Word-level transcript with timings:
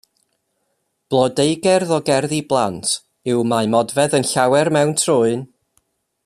Blodeugerdd 1.13 1.93
o 1.97 1.99
gerddi 2.07 2.39
i 2.45 2.47
blant 2.53 2.89
yw 3.35 3.45
Mae 3.53 3.71
Modfedd 3.75 4.19
yn 4.21 4.27
Llawer 4.31 4.73
Mewn 4.79 4.97
Trwyn. 5.05 5.47